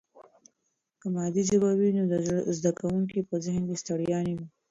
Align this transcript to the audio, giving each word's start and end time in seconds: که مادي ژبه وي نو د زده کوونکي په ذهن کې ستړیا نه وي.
که 0.99 1.07
مادي 1.15 1.43
ژبه 1.49 1.69
وي 1.79 1.89
نو 1.97 2.03
د 2.11 2.13
زده 2.57 2.71
کوونکي 2.79 3.19
په 3.29 3.35
ذهن 3.45 3.63
کې 3.69 3.75
ستړیا 3.83 4.19
نه 4.27 4.33
وي. 4.37 4.47